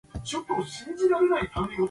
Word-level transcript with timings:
This 0.15 0.33
occurs 0.33 0.81
in 0.87 0.95
the 0.95 0.97
theory 0.97 1.13
of 1.13 1.29
Bessel 1.29 1.47
functions. 1.53 1.79